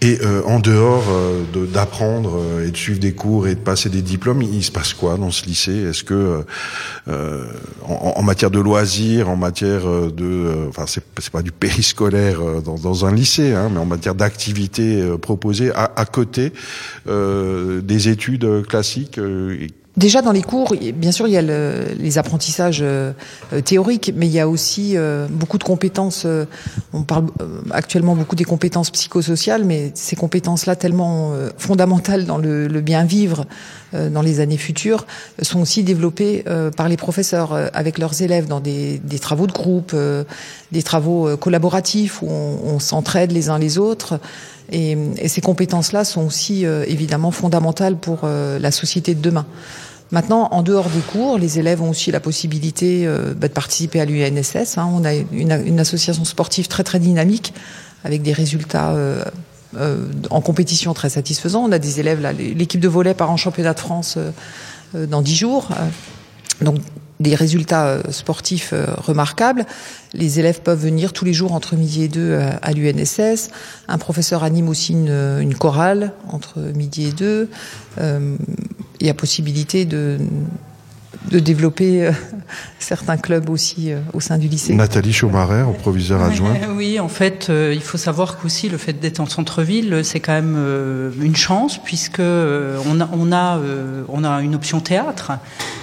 Et 0.03 0.19
euh, 0.23 0.43
en 0.47 0.61
dehors 0.61 1.05
euh, 1.11 1.45
d'apprendre 1.67 2.39
euh, 2.39 2.67
et 2.67 2.71
de 2.71 2.77
suivre 2.77 2.99
des 2.99 3.13
cours 3.13 3.47
et 3.47 3.55
de 3.55 3.61
passer 3.61 3.91
des 3.91 4.01
diplômes, 4.01 4.41
il, 4.41 4.65
se 4.65 4.73
passe 4.73 4.95
quoi 4.95 5.19
dans 5.19 5.31
ce 5.31 5.45
lycée? 5.45 5.77
Est-ce 5.77 6.05
que 6.05 6.43
euh, 7.09 7.45
en, 7.85 8.15
en, 8.17 8.23
matière 8.23 8.51
de 8.51 8.61
loisirs, 8.61 9.29
en 9.29 9.37
matière 9.37 9.83
de, 10.11 10.69
enfin 10.69 10.87
c'est 10.87 11.31
pas 11.31 11.43
du 11.43 11.53
périscolaire 11.53 12.41
dans, 12.63 12.77
dans 12.77 13.05
un 13.05 13.15
lycée, 13.15 13.53
hein, 13.53 13.69
mais 13.71 13.79
en 13.79 13.85
matière 13.85 14.15
d'activités 14.15 15.05
proposées 15.21 15.71
à, 15.73 15.93
à 15.97 16.07
côté 16.07 16.53
des 17.07 18.09
études 18.09 18.67
classiques 18.67 19.21
Déjà 20.01 20.23
dans 20.23 20.33
les 20.33 20.41
cours, 20.41 20.75
bien 20.95 21.13
sûr, 21.13 21.29
il 21.29 21.33
y 21.33 21.37
a 21.37 21.43
le, 21.43 21.89
les 21.99 22.17
apprentissages 22.17 22.81
euh, 22.81 23.13
théoriques, 23.63 24.15
mais 24.17 24.29
il 24.29 24.33
y 24.33 24.41
a 24.41 24.49
aussi 24.49 24.97
euh, 24.97 25.27
beaucoup 25.29 25.59
de 25.59 25.63
compétences. 25.65 26.23
Euh, 26.25 26.47
on 26.95 27.03
parle 27.03 27.27
actuellement 27.71 28.17
beaucoup 28.17 28.35
des 28.35 28.45
compétences 28.45 28.91
psychosociales, 28.91 29.67
mais 29.67 29.93
ces 29.93 30.17
compétences-là, 30.17 30.75
tellement 30.75 31.35
fondamentales 31.59 32.25
dans 32.25 32.39
le, 32.39 32.69
bien 32.81 33.05
vivre 33.05 33.45
dans 33.93 34.23
les 34.23 34.41
années 34.41 34.57
futures, 34.57 35.07
sont 35.43 35.61
aussi 35.61 35.83
développées 35.83 36.45
par 36.77 36.89
les 36.89 36.97
professeurs 36.97 37.53
avec 37.75 37.99
leurs 37.99 38.23
élèves 38.23 38.47
dans 38.47 38.61
des, 38.61 39.01
travaux 39.21 39.47
de 39.47 39.53
groupe, 39.53 39.95
des 40.73 40.83
travaux 40.83 41.37
collaboratifs 41.37 42.23
où 42.23 42.29
on, 42.29 42.75
on 42.75 42.79
s'entraide 42.79 43.33
les 43.33 43.51
uns 43.51 43.59
les 43.59 43.79
autres. 43.79 44.19
Et, 44.73 44.97
et 45.19 45.29
ces 45.29 45.41
compétences-là 45.41 46.05
sont 46.05 46.25
aussi 46.27 46.65
évidemment 46.65 47.31
fondamentales 47.31 47.97
pour 47.97 48.27
la 48.27 48.71
société 48.71 49.15
de 49.15 49.21
demain. 49.21 49.47
Maintenant, 50.13 50.49
en 50.51 50.63
dehors 50.63 50.89
des 50.89 51.01
cours, 51.01 51.39
les 51.39 51.59
élèves 51.59 51.83
ont 51.83 51.91
aussi 51.91 52.11
la 52.11 52.21
possibilité 52.21 53.07
euh, 53.07 53.33
bah, 53.37 53.49
de 53.49 53.53
participer 53.53 54.01
à 54.01 54.05
l'UNSS. 54.05 54.77
Hein. 54.77 54.91
On 54.93 55.05
a 55.05 55.15
une, 55.15 55.53
une, 55.65 55.79
association 55.79 56.25
sportive 56.25 56.67
très 56.67 56.83
très 56.83 56.99
dynamique 56.99 57.55
avec 58.05 58.23
des 58.23 58.33
résultats 58.33 58.91
euh, 58.91 59.23
euh, 59.77 60.07
en 60.31 60.41
compétition 60.41 60.95
très 60.95 61.11
satisfaisants. 61.11 61.65
On 61.65 61.73
a 61.73 61.79
des 61.79 62.01
élèves 62.01 62.21
l'équipe 62.39 62.81
de 62.81 62.89
volet 62.89 63.15
part 63.15 63.31
en 63.31 63.37
championnat 63.37 63.75
de 63.75 63.81
France 63.81 64.17
euh, 64.17 65.07
dans 65.07 65.23
dix 65.23 65.37
jours. 65.37 65.69
donc 66.61 66.79
des 67.21 67.35
résultats 67.35 67.99
sportifs 68.09 68.73
remarquables. 68.97 69.67
Les 70.15 70.41
élèves 70.41 70.63
peuvent 70.63 70.81
venir 70.81 71.13
tous 71.13 71.27
les 71.27 71.35
jours 71.35 71.53
entre 71.53 71.77
midi 71.77 72.05
et 72.05 72.09
deux 72.09 72.41
à 72.63 72.73
l'UNSS. 72.73 73.51
Un 73.89 73.99
professeur 73.99 74.43
anime 74.43 74.71
aussi 74.71 74.95
une, 74.95 75.39
une, 75.39 75.55
chorale 75.55 76.15
entre 76.31 76.61
midi 76.61 77.09
et 77.09 77.13
deux. 77.13 77.51
Euh, 77.99 78.37
il 79.01 79.07
y 79.07 79.11
a 79.11 79.15
possibilité 79.15 79.85
de, 79.85 80.19
de 81.31 81.39
développer 81.39 82.11
certains 82.79 83.17
clubs 83.17 83.51
aussi 83.51 83.93
au 84.13 84.21
sein 84.21 84.39
du 84.39 84.49
lycée. 84.49 84.75
Nathalie 84.75 85.13
Chaumarer, 85.13 85.65
proviseur 85.79 86.23
adjoint. 86.23 86.55
Oui, 86.77 86.99
en 86.99 87.09
fait, 87.09 87.51
il 87.51 87.83
faut 87.83 87.99
savoir 87.99 88.39
qu'aussi 88.39 88.69
le 88.69 88.79
fait 88.79 88.95
d'être 88.95 89.21
en 89.21 89.27
centre-ville, 89.27 90.01
c'est 90.03 90.21
quand 90.21 90.33
même 90.33 91.13
une 91.21 91.37
chance 91.37 91.79
puisque 91.83 92.21
on 92.21 93.01
a, 93.01 93.09
on 93.13 93.33
a, 93.33 93.61
on 94.09 94.25
a 94.25 94.41
une 94.41 94.55
option 94.55 94.81
théâtre, 94.81 95.33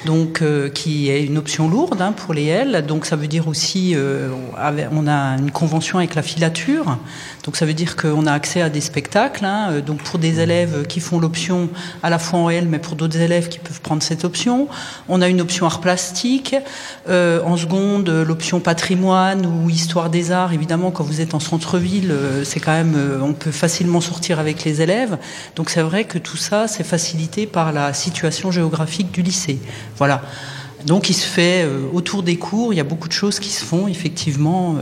donc 0.06 0.44
qui 0.74 1.10
est 1.10 1.24
une 1.24 1.38
option 1.38 1.70
lourde 1.70 2.02
hein, 2.02 2.14
pour 2.14 2.34
les 2.34 2.46
L. 2.46 2.86
Donc 2.88 3.06
ça 3.06 3.16
veut 3.16 3.28
dire 3.28 3.48
aussi, 3.48 3.96
on 3.96 5.08
a 5.08 5.38
une 5.38 5.52
convention 5.52 6.00
avec 6.00 6.16
la 6.16 6.24
filature, 6.24 6.98
donc 7.44 7.58
ça 7.58 7.66
veut 7.66 7.76
dire 7.76 7.96
qu'on 7.96 8.26
a 8.26 8.32
accès 8.32 8.62
à 8.62 8.70
des 8.70 8.82
spectacles. 8.82 9.46
Hein, 9.46 9.82
donc 9.86 10.02
pour 10.04 10.20
des 10.20 10.40
élèves 10.40 10.86
qui 10.88 11.00
font 11.00 11.20
l'option 11.20 11.70
à 12.04 12.10
la 12.10 12.20
fois 12.20 12.40
en 12.40 12.50
L, 12.50 12.68
mais 12.70 12.80
pour 12.80 12.96
d'autres 12.96 13.20
élèves 13.20 13.50
qui 13.50 13.60
peuvent 13.60 13.82
prendre 13.82 14.02
cette 14.02 14.26
option. 14.26 14.68
On 15.08 15.17
a 15.22 15.28
une 15.28 15.42
option 15.42 15.66
art 15.66 15.82
plastique. 15.82 16.56
Euh, 17.10 17.42
en 17.44 17.58
seconde, 17.58 18.10
l'option 18.10 18.60
patrimoine 18.60 19.46
ou 19.46 19.70
histoire 19.70 20.10
des 20.10 20.32
arts. 20.32 20.54
Évidemment, 20.54 20.92
quand 20.92 21.04
vous 21.04 21.22
êtes 21.22 21.34
en 21.34 21.40
centre-ville, 21.40 22.12
euh, 22.12 22.44
c'est 22.44 22.60
quand 22.60 22.72
même, 22.72 22.96
euh, 22.96 23.20
on 23.22 23.34
peut 23.34 23.52
facilement 23.52 24.02
sortir 24.02 24.40
avec 24.40 24.64
les 24.64 24.82
élèves. 24.82 25.18
Donc 25.56 25.70
c'est 25.70 25.82
vrai 25.82 26.06
que 26.06 26.18
tout 26.18 26.38
ça, 26.38 26.68
c'est 26.68 26.84
facilité 26.84 27.46
par 27.48 27.72
la 27.72 27.94
situation 27.94 28.52
géographique 28.52 29.12
du 29.12 29.22
lycée. 29.22 29.60
Voilà. 29.98 30.22
Donc 30.86 31.10
il 31.10 31.14
se 31.14 31.26
fait 31.26 31.68
autour 31.92 32.22
des 32.22 32.38
cours, 32.38 32.72
il 32.72 32.78
y 32.78 32.80
a 32.80 32.86
beaucoup 32.86 33.08
de 33.08 33.14
choses 33.14 33.40
qui 33.40 33.50
se 33.50 33.66
font 33.66 33.88
effectivement 33.88 34.76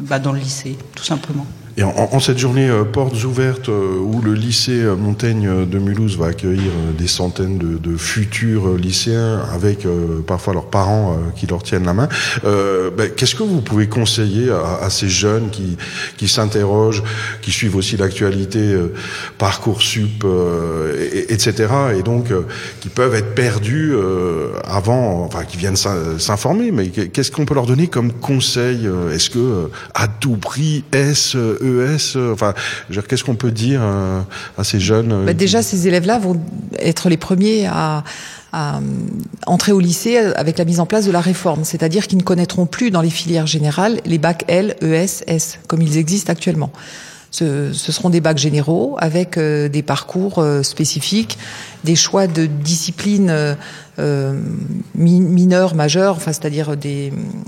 bah, 0.00 0.18
dans 0.18 0.32
le 0.32 0.40
lycée, 0.40 0.76
tout 0.94 1.04
simplement. 1.04 1.46
Et 1.80 1.82
en, 1.82 2.20
cette 2.20 2.36
journée 2.36 2.68
euh, 2.68 2.84
portes 2.84 3.24
ouvertes 3.24 3.70
euh, 3.70 3.96
où 3.98 4.20
le 4.20 4.34
lycée 4.34 4.82
euh, 4.82 4.96
Montaigne 4.96 5.64
de 5.64 5.78
Mulhouse 5.78 6.18
va 6.18 6.26
accueillir 6.26 6.70
des 6.98 7.06
centaines 7.06 7.56
de, 7.56 7.96
futurs 7.96 8.76
lycéens 8.76 9.40
avec 9.54 9.86
parfois 10.26 10.54
leurs 10.54 10.68
parents 10.68 11.18
qui 11.36 11.46
leur 11.46 11.62
tiennent 11.62 11.84
la 11.84 11.92
main, 11.92 12.08
ben, 12.42 13.10
qu'est-ce 13.16 13.34
que 13.34 13.42
vous 13.42 13.60
pouvez 13.60 13.88
conseiller 13.88 14.50
à, 14.50 14.88
ces 14.90 15.08
jeunes 15.08 15.50
qui, 15.50 15.76
qui 16.16 16.28
s'interrogent, 16.28 17.02
qui 17.42 17.50
suivent 17.50 17.76
aussi 17.76 17.96
l'actualité 17.96 18.74
parcoursup, 19.38 20.24
et, 21.12 21.32
etc. 21.32 21.68
Et 21.98 22.02
donc 22.02 22.32
qui 22.80 22.88
peuvent 22.88 23.14
être 23.14 23.34
perdus 23.34 23.94
avant, 24.64 25.24
enfin 25.24 25.44
qui 25.44 25.56
viennent 25.56 25.76
s'informer. 25.76 26.70
Mais 26.70 26.88
qu'est-ce 26.88 27.30
qu'on 27.30 27.44
peut 27.44 27.54
leur 27.54 27.66
donner 27.66 27.88
comme 27.88 28.12
conseil 28.12 28.88
Est-ce 29.12 29.30
que 29.30 29.68
à 29.94 30.08
tout 30.08 30.36
prix, 30.36 30.84
est-ce 30.92 31.36
ES 31.70 32.16
euh, 32.16 32.32
Enfin, 32.32 32.54
qu'est-ce 33.08 33.24
qu'on 33.24 33.34
peut 33.34 33.50
dire 33.50 33.80
euh, 33.82 34.20
à 34.58 34.64
ces 34.64 34.80
jeunes 34.80 35.12
euh, 35.12 35.24
bah, 35.24 35.34
Déjà, 35.34 35.62
ces 35.62 35.88
élèves-là 35.88 36.18
vont 36.18 36.40
être 36.78 37.08
les 37.08 37.16
premiers 37.16 37.66
à, 37.66 38.02
entrer 39.46 39.70
au 39.70 39.78
lycée 39.78 40.16
avec 40.16 40.58
la 40.58 40.64
mise 40.64 40.80
en 40.80 40.86
place 40.86 41.06
de 41.06 41.12
la 41.12 41.20
réforme, 41.20 41.62
c'est-à-dire 41.62 42.08
qu'ils 42.08 42.18
ne 42.18 42.24
connaîtront 42.24 42.66
plus 42.66 42.90
dans 42.90 43.00
les 43.00 43.08
filières 43.08 43.46
générales 43.46 44.00
les 44.06 44.18
bacs 44.18 44.42
L, 44.48 44.74
ES, 44.82 45.22
S, 45.28 45.60
comme 45.68 45.80
ils 45.80 45.98
existent 45.98 46.32
actuellement. 46.32 46.72
Ce, 47.30 47.72
seront 47.72 48.10
des 48.10 48.20
bacs 48.20 48.38
généraux 48.38 48.96
avec 48.98 49.38
des 49.38 49.82
parcours 49.84 50.44
spécifiques, 50.64 51.38
des 51.84 51.94
choix 51.94 52.26
de 52.26 52.46
disciplines 52.46 53.56
mineurs, 54.96 55.76
majeurs, 55.76 56.16
enfin 56.16 56.32
c'est-à-dire 56.32 56.74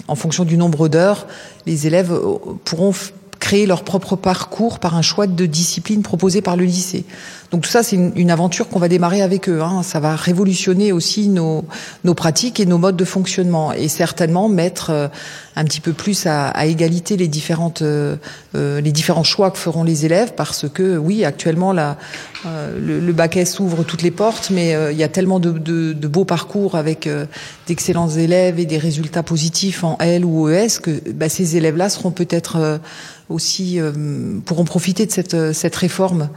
en 0.06 0.14
fonction 0.14 0.44
du 0.44 0.56
nombre 0.56 0.86
d'heures, 0.86 1.26
les 1.66 1.88
élèves 1.88 2.16
pourront 2.64 2.94
créer 3.42 3.66
leur 3.66 3.82
propre 3.82 4.14
parcours 4.14 4.78
par 4.78 4.94
un 4.94 5.02
choix 5.02 5.26
de 5.26 5.46
discipline 5.46 6.02
proposé 6.02 6.42
par 6.42 6.56
le 6.56 6.64
lycée. 6.64 7.04
Donc 7.52 7.64
tout 7.64 7.70
ça, 7.70 7.82
c'est 7.82 7.96
une, 7.96 8.30
aventure 8.30 8.66
qu'on 8.66 8.78
va 8.78 8.88
démarrer 8.88 9.20
avec 9.20 9.46
eux. 9.50 9.60
Hein. 9.60 9.82
Ça 9.82 10.00
va 10.00 10.16
révolutionner 10.16 10.90
aussi 10.90 11.28
nos, 11.28 11.66
nos 12.02 12.14
pratiques 12.14 12.60
et 12.60 12.66
nos 12.66 12.78
modes 12.78 12.96
de 12.96 13.04
fonctionnement, 13.04 13.74
et 13.74 13.88
certainement 13.88 14.48
mettre 14.48 14.88
euh, 14.88 15.08
un 15.54 15.64
petit 15.64 15.82
peu 15.82 15.92
plus 15.92 16.24
à, 16.24 16.48
à 16.48 16.64
égalité 16.64 17.18
les 17.18 17.28
différentes 17.28 17.82
euh, 17.82 18.16
euh, 18.54 18.80
les 18.80 18.90
différents 18.90 19.22
choix 19.22 19.50
que 19.50 19.58
feront 19.58 19.84
les 19.84 20.06
élèves, 20.06 20.32
parce 20.34 20.66
que 20.66 20.96
oui, 20.96 21.26
actuellement 21.26 21.74
la, 21.74 21.98
le, 22.46 23.00
le, 23.00 23.12
bac 23.12 23.36
S 23.36 23.60
ouvre 23.60 23.84
toutes 23.84 24.00
les 24.00 24.10
portes, 24.10 24.48
mais 24.50 24.74
il 24.90 24.96
y 24.96 25.04
a 25.04 25.08
tellement 25.08 25.38
de, 25.38 25.50
de, 25.50 25.92
de 25.92 26.08
beaux 26.08 26.24
parcours 26.24 26.74
avec 26.74 27.08
d'excellents 27.66 28.08
élèves 28.08 28.58
et 28.60 28.66
des 28.66 28.78
résultats 28.78 29.22
positifs 29.22 29.84
en 29.84 29.98
L 29.98 30.24
ou 30.24 30.48
ES 30.48 30.80
que 30.82 31.10
bah, 31.10 31.28
ces 31.28 31.56
élèves-là 31.56 31.90
seront 31.90 32.12
peut-être 32.12 32.80
aussi 33.28 33.78
pourront 34.46 34.64
profiter 34.64 35.04
de 35.04 35.12
cette, 35.12 35.52
cette 35.52 35.76
réforme. 35.76 36.30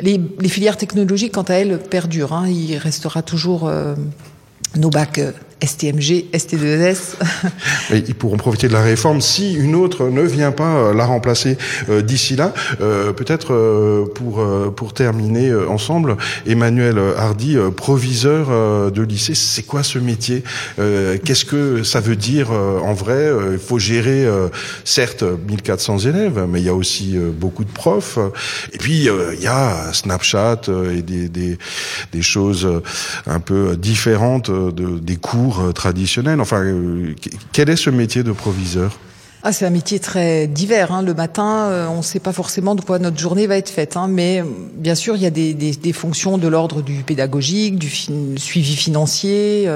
Les, 0.00 0.20
les, 0.38 0.48
filières 0.48 0.76
technologiques, 0.76 1.32
quant 1.32 1.42
à 1.42 1.54
elles, 1.54 1.78
perdurent. 1.78 2.32
Hein. 2.32 2.48
Il 2.48 2.76
restera 2.76 3.22
toujours 3.22 3.66
euh, 3.66 3.94
nos 4.76 4.90
bacs 4.90 5.18
euh, 5.18 5.32
STMG, 5.64 6.26
ST2S. 6.32 7.16
ils 7.90 8.14
pourront 8.14 8.36
profiter 8.36 8.68
de 8.68 8.72
la 8.72 8.82
réforme 8.82 9.20
si 9.20 9.54
une 9.54 9.74
autre 9.74 10.08
ne 10.08 10.22
vient 10.22 10.52
pas 10.52 10.76
euh, 10.76 10.94
la 10.94 11.04
remplacer 11.04 11.58
euh, 11.88 12.02
d'ici 12.02 12.36
là. 12.36 12.52
Euh, 12.80 13.12
peut-être 13.12 13.48
pour 14.14 14.44
pour 14.76 14.94
terminer 14.94 15.54
ensemble, 15.54 16.16
Emmanuel 16.46 16.98
Hardy, 17.16 17.56
proviseur 17.76 18.90
de 18.90 19.02
lycée, 19.02 19.34
c'est 19.34 19.62
quoi 19.62 19.82
ce 19.82 19.98
métier? 19.98 20.42
Qu'est-ce 20.76 21.44
que 21.44 21.82
ça 21.82 22.00
veut 22.00 22.16
dire 22.16 22.50
en 22.50 22.92
vrai? 22.94 23.30
Il 23.52 23.58
faut 23.58 23.78
gérer 23.78 24.26
certes 24.84 25.22
1400 25.22 25.98
élèves, 26.00 26.46
mais 26.48 26.60
il 26.60 26.66
y 26.66 26.68
a 26.68 26.74
aussi 26.74 27.16
beaucoup 27.16 27.64
de 27.64 27.70
profs. 27.70 28.18
Et 28.72 28.78
puis 28.78 29.08
il 29.08 29.42
y 29.42 29.46
a 29.46 29.92
Snapchat 29.92 30.62
et 30.92 31.02
des, 31.02 31.28
des, 31.28 32.22
choses 32.22 32.68
un 33.26 33.40
peu 33.40 33.76
différentes 33.76 34.50
de, 34.50 34.98
des 34.98 35.16
cours 35.16 35.47
euh, 35.60 35.72
traditionnel 35.72 36.40
Enfin, 36.40 36.62
euh, 36.64 37.14
quel 37.52 37.68
est 37.70 37.76
ce 37.76 37.90
métier 37.90 38.22
de 38.22 38.32
proviseur? 38.32 38.98
Ah, 39.42 39.52
c'est 39.52 39.64
un 39.64 39.70
métier 39.70 40.00
très 40.00 40.46
divers. 40.48 40.92
Hein. 40.92 41.02
Le 41.02 41.14
matin, 41.14 41.68
euh, 41.68 41.86
on 41.88 41.98
ne 41.98 42.02
sait 42.02 42.18
pas 42.18 42.32
forcément 42.32 42.74
de 42.74 42.80
quoi 42.80 42.98
notre 42.98 43.18
journée 43.18 43.46
va 43.46 43.56
être 43.56 43.68
faite. 43.68 43.96
Hein. 43.96 44.08
Mais 44.08 44.42
bien 44.74 44.94
sûr, 44.94 45.14
il 45.14 45.22
y 45.22 45.26
a 45.26 45.30
des, 45.30 45.92
fonctions 45.92 46.38
de 46.38 46.48
l'ordre 46.48 46.82
du 46.82 47.04
pédagogique, 47.04 47.78
du 47.78 47.88
suivi 47.88 48.74
financier, 48.74 49.70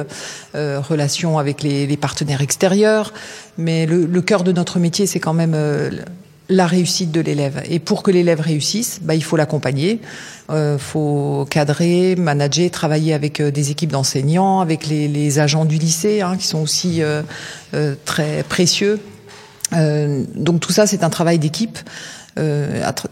relations 0.54 1.38
avec 1.38 1.62
les, 1.62 1.96
partenaires 1.96 2.42
extérieurs. 2.42 3.12
Mais 3.56 3.86
le, 3.86 4.20
cœur 4.20 4.42
de 4.42 4.50
notre 4.52 4.80
métier, 4.80 5.06
c'est 5.06 5.20
quand 5.20 5.34
même 5.34 5.54
la 6.48 6.66
réussite 6.66 7.10
de 7.10 7.20
l'élève. 7.20 7.62
Et 7.68 7.78
pour 7.78 8.02
que 8.02 8.10
l'élève 8.10 8.40
réussisse, 8.40 9.00
bah, 9.02 9.14
il 9.14 9.24
faut 9.24 9.36
l'accompagner, 9.36 10.00
il 10.48 10.54
euh, 10.54 10.78
faut 10.78 11.46
cadrer, 11.48 12.16
manager, 12.16 12.70
travailler 12.70 13.14
avec 13.14 13.40
euh, 13.40 13.50
des 13.50 13.70
équipes 13.70 13.92
d'enseignants, 13.92 14.60
avec 14.60 14.86
les, 14.86 15.08
les, 15.08 15.38
agents 15.38 15.64
du 15.64 15.78
lycée, 15.78 16.20
hein, 16.20 16.36
qui 16.36 16.46
sont 16.46 16.60
aussi 16.60 17.02
euh, 17.02 17.22
euh 17.74 17.94
très 18.04 18.42
précieux. 18.48 19.00
donc 19.72 20.60
tout 20.60 20.72
ça, 20.72 20.86
c'est 20.86 21.02
un 21.04 21.10
travail 21.10 21.38
d'équipe. 21.38 21.78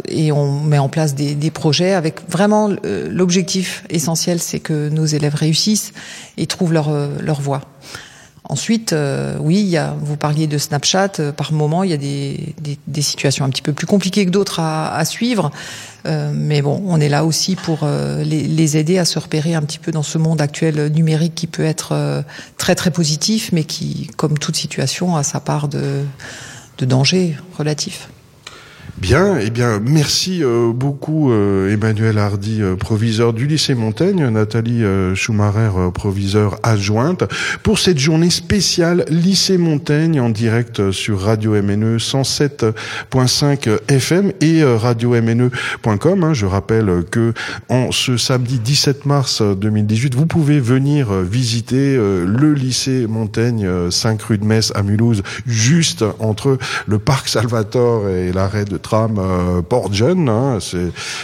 et 0.09 0.33
on 0.33 0.61
met 0.61 0.79
en 0.79 0.89
place 0.89 1.15
des, 1.15 1.35
des 1.35 1.51
projets 1.51 1.93
avec 1.95 2.21
vraiment 2.29 2.71
l'objectif 3.09 3.85
essentiel, 3.89 4.41
c'est 4.41 4.61
que 4.61 4.89
nos 4.91 5.07
élèves 5.07 5.35
réussissent 5.35 5.93
et 6.37 6.47
trouvent 6.47 6.73
leur, 6.73 6.91
leur 7.23 7.41
voie. 7.41 7.63
Ensuite, 8.51 8.93
euh, 8.93 9.37
oui, 9.39 9.61
y 9.61 9.77
a, 9.77 9.95
vous 10.03 10.17
parliez 10.17 10.49
de 10.49 10.59
Snapchat. 10.59 11.13
Euh, 11.21 11.31
par 11.31 11.53
moment, 11.53 11.85
il 11.85 11.91
y 11.91 11.93
a 11.93 11.97
des, 11.97 12.53
des, 12.61 12.81
des, 12.89 13.01
situations 13.01 13.45
un 13.45 13.49
petit 13.49 13.63
peu 13.63 13.73
plus 13.73 13.87
compliquées 13.87 14.27
que 14.27 14.33
d'autres 14.33 14.59
à, 14.59 14.93
à, 14.93 15.05
suivre. 15.05 15.53
Euh, 16.05 16.33
mais 16.35 16.61
bon, 16.61 16.83
on 16.85 17.01
est 17.01 17.09
là 17.09 17.25
aussi 17.25 17.55
pour 17.55 17.85
euh, 17.85 18.25
les, 18.25 18.43
les, 18.43 18.77
aider 18.77 18.99
à 18.99 19.05
se 19.05 19.21
repérer 19.21 19.55
un 19.55 19.63
petit 19.63 19.79
peu 19.79 19.93
dans 19.93 20.03
ce 20.03 20.19
monde 20.19 20.41
actuel 20.41 20.89
numérique 20.89 21.37
qui 21.37 21.47
peut 21.47 21.63
être 21.65 22.25
très 22.57 22.75
très 22.75 22.91
positif, 22.91 23.51
mais 23.53 23.63
qui, 23.63 24.11
comme 24.17 24.37
toute 24.37 24.57
situation, 24.57 25.17
a 25.17 25.23
sa 25.23 25.39
part 25.39 25.69
de, 25.69 26.03
de 26.79 26.85
danger 26.85 27.37
relatif. 27.57 28.09
Bien, 29.01 29.39
eh 29.41 29.49
bien, 29.49 29.81
merci 29.81 30.45
euh, 30.45 30.73
beaucoup 30.75 31.33
euh, 31.33 31.73
Emmanuel 31.73 32.19
Hardy, 32.19 32.61
euh, 32.61 32.77
proviseur 32.77 33.33
du 33.33 33.47
lycée 33.47 33.75
Montaigne, 33.75 34.29
Nathalie 34.29 34.83
Schumacher, 35.15 35.71
proviseur 35.95 36.61
adjointe, 36.63 37.25
pour 37.63 37.79
cette 37.79 37.99
journée 37.99 38.29
spéciale 38.29 39.07
lycée 39.09 39.57
Montaigne 39.57 40.21
en 40.21 40.29
direct 40.29 40.91
sur 40.91 41.23
Radio 41.23 41.53
MNE 41.53 41.97
107.5 41.97 43.79
FM 43.89 44.33
et 44.43 44.63
radio-mne.com. 44.63 46.25
Hein. 46.25 46.35
Je 46.35 46.45
rappelle 46.45 47.05
que 47.11 47.33
en 47.71 47.93
ce 47.93 48.19
samedi 48.19 48.59
17 48.59 49.07
mars 49.07 49.41
2018, 49.41 50.15
vous 50.15 50.27
pouvez 50.27 50.61
venir 50.61 51.11
visiter 51.23 51.97
le 51.97 52.53
lycée 52.53 53.07
Montaigne 53.07 53.91
5 53.91 54.21
rue 54.23 54.39
de 54.39 54.45
Metz 54.45 54.73
à 54.75 54.83
Mulhouse, 54.83 55.23
juste 55.47 56.05
entre 56.19 56.59
le 56.87 56.99
parc 56.99 57.29
Salvatore 57.29 58.11
et 58.11 58.33
l'arrêt 58.33 58.67
de 58.71 58.77
tram 58.77 59.19
euh, 59.19 59.63
Port 59.63 59.93
Jeune. 59.93 60.29
Hein, 60.29 60.59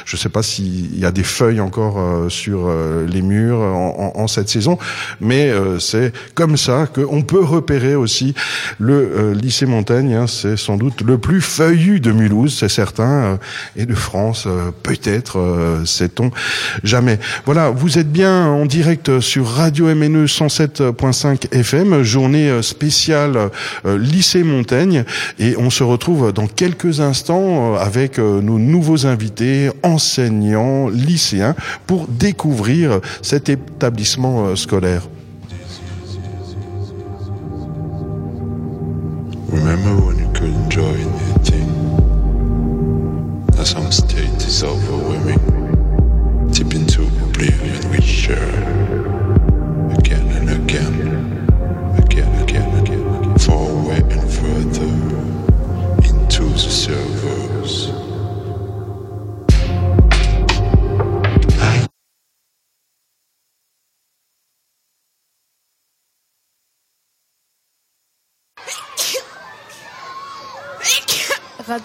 je 0.04 0.16
sais 0.16 0.28
pas 0.28 0.42
s'il 0.42 0.98
y 0.98 1.04
a 1.04 1.12
des 1.12 1.22
feuilles 1.22 1.60
encore 1.60 1.98
euh, 1.98 2.28
sur 2.28 2.66
euh, 2.66 3.06
les 3.06 3.22
murs 3.22 3.58
en, 3.58 4.26
cette 4.26 4.48
saison, 4.48 4.76
mais 5.20 5.52
c'est 5.78 6.12
comme 6.34 6.56
ça 6.56 6.88
qu'on 6.92 7.22
peut 7.22 7.44
repérer 7.44 7.94
aussi 7.94 8.34
le 8.80 9.32
lycée 9.32 9.66
Montaigne. 9.66 10.14
Hein, 10.14 10.26
c'est 10.26 10.56
sans 10.56 10.76
doute 10.76 11.02
le 11.02 11.16
plus 11.16 11.40
feuillu 11.40 12.00
de 12.00 12.10
Mulhouse, 12.10 12.56
c'est 12.58 12.68
certain, 12.68 13.38
et 13.76 13.86
de 13.86 13.94
France, 13.94 14.48
peut-être, 14.82 15.38
sait-on 15.84 16.32
jamais. 16.82 17.20
Voilà, 17.44 17.70
vous 17.70 17.98
êtes 17.98 18.10
bien 18.10 18.46
en 18.46 18.66
direct 18.66 19.20
sur 19.20 19.46
Radio 19.46 19.94
MNE 19.94 20.24
107.5 20.26 21.54
FM, 21.54 22.02
journée 22.02 22.62
spéciale 22.62 23.50
lycée 23.84 24.42
Montaigne, 24.42 25.04
et 25.38 25.56
on 25.56 25.70
se 25.70 25.84
retrouve 25.84 26.32
dans 26.32 26.48
quelques 26.48 27.00
instants 27.00 27.35
avec 27.76 28.18
nos 28.18 28.58
nouveaux 28.58 29.06
invités, 29.06 29.70
enseignants, 29.82 30.88
lycéens, 30.88 31.54
pour 31.86 32.06
découvrir 32.08 33.00
cet 33.22 33.48
établissement 33.48 34.46
euh, 34.46 34.56
scolaire. 34.56 35.02
Remember 39.52 39.94
when 40.04 40.18
you 40.18 40.28
could 40.32 40.54
enjoy 40.64 40.94
anything? 41.00 41.66
Now 43.56 43.64
some 43.64 43.90
state 43.90 44.42
is 44.46 44.62
overwhelming. 44.62 45.05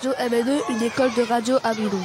Radio 0.03 0.13
MNE, 0.31 0.61
une 0.69 0.83
école 0.83 1.13
de 1.15 1.21
radio 1.21 1.57
à 1.63 1.75
Mulhouse. 1.75 1.99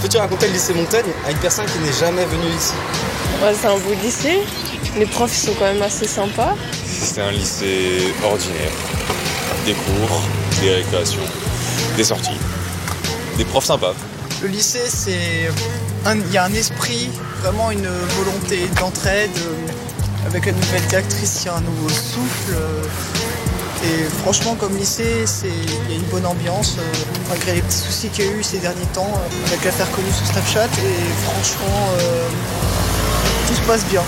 Peux-tu 0.00 0.16
raconter 0.16 0.46
le 0.46 0.52
lycée 0.54 0.72
Montaigne 0.72 1.04
à 1.26 1.32
une 1.32 1.38
personne 1.38 1.66
qui 1.66 1.78
n'est 1.80 1.92
jamais 1.92 2.24
venue 2.24 2.48
ici 2.56 2.72
ouais, 3.42 3.52
C'est 3.52 3.66
un 3.66 3.76
beau 3.76 3.92
lycée. 4.02 4.40
Les 4.96 5.04
profs 5.04 5.36
sont 5.36 5.52
quand 5.58 5.66
même 5.66 5.82
assez 5.82 6.06
sympas. 6.06 6.54
C'est 6.86 7.20
un 7.20 7.30
lycée 7.30 8.14
ordinaire. 8.24 8.72
Des 9.66 9.74
cours, 9.74 10.22
des 10.62 10.76
récréations, 10.76 11.26
des 11.98 12.04
sorties, 12.04 12.40
des 13.36 13.44
profs 13.44 13.66
sympas. 13.66 13.92
Le 14.40 14.48
lycée, 14.48 14.88
c'est 14.88 15.50
il 16.14 16.32
y 16.32 16.38
a 16.38 16.44
un 16.44 16.54
esprit, 16.54 17.10
vraiment 17.42 17.70
une 17.70 17.88
volonté 17.88 18.66
d'entraide 18.80 19.30
avec 20.26 20.46
la 20.46 20.52
nouvelle 20.52 20.86
directrice, 20.86 21.42
il 21.42 21.46
y 21.46 21.48
a 21.48 21.54
un 21.54 21.60
nouveau 21.60 21.88
souffle. 21.88 22.54
Et 23.84 24.04
franchement, 24.22 24.54
comme 24.54 24.76
lycée, 24.76 25.24
il 25.44 25.92
y 25.92 25.94
a 25.94 25.96
une 25.96 26.08
bonne 26.10 26.26
ambiance, 26.26 26.76
euh, 26.78 26.82
malgré 27.28 27.54
les 27.54 27.62
petits 27.62 27.76
soucis 27.76 28.08
qu'il 28.08 28.24
y 28.24 28.28
a 28.28 28.32
eu 28.32 28.42
ces 28.42 28.58
derniers 28.58 28.86
temps, 28.94 29.12
euh, 29.14 29.46
avec 29.46 29.64
l'affaire 29.64 29.90
connue 29.92 30.10
sur 30.10 30.26
Snapchat. 30.26 30.64
Et 30.64 31.24
franchement, 31.24 31.88
euh, 32.00 32.28
tout 33.46 33.54
se 33.54 33.60
passe 33.62 33.84
bien. 33.86 34.02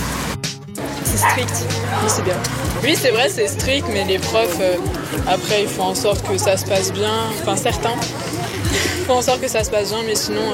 C'est 1.04 1.18
strict, 1.18 1.64
oui, 2.02 2.08
c'est 2.08 2.24
bien. 2.24 2.36
Oui, 2.82 2.96
c'est 3.00 3.10
vrai, 3.10 3.28
c'est 3.28 3.48
strict, 3.48 3.86
mais 3.92 4.04
les 4.04 4.18
profs, 4.18 4.60
après, 5.26 5.62
ils 5.62 5.68
font 5.68 5.84
en 5.84 5.94
sorte 5.94 6.26
que 6.26 6.38
ça 6.38 6.56
se 6.56 6.64
passe 6.64 6.92
bien. 6.92 7.12
Enfin, 7.40 7.56
certains 7.56 7.94
font 9.06 9.14
en 9.14 9.22
sorte 9.22 9.40
que 9.40 9.48
ça 9.48 9.64
se 9.64 9.70
passe 9.70 9.88
bien, 9.90 10.02
mais 10.06 10.14
sinon, 10.14 10.52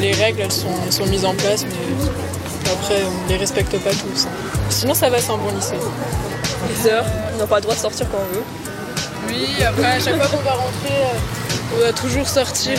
les 0.00 0.12
règles, 0.12 0.42
elles 0.42 0.52
sont, 0.52 1.06
mises 1.06 1.24
en 1.24 1.34
place. 1.34 1.64
Après, 2.72 3.02
on 3.04 3.28
les 3.28 3.36
respecte 3.36 3.76
pas 3.78 3.90
tous. 3.90 4.26
Sinon, 4.68 4.94
ça 4.94 5.08
va, 5.10 5.20
c'est 5.20 5.30
un 5.30 5.36
bon 5.36 5.54
lycée. 5.54 5.74
Les 6.68 6.90
heures, 6.90 7.06
on 7.34 7.38
n'a 7.38 7.46
pas 7.46 7.56
le 7.56 7.62
droit 7.62 7.74
de 7.74 7.80
sortir 7.80 8.06
quand 8.10 8.18
on 8.18 8.34
veut. 8.34 8.44
Oui, 9.28 9.64
après, 9.64 9.86
à 9.86 10.00
chaque 10.00 10.16
fois 10.16 10.26
qu'on 10.26 10.44
va 10.44 10.52
rentrer, 10.52 10.94
on 11.74 11.78
doit 11.78 11.92
toujours 11.92 12.28
sortir 12.28 12.78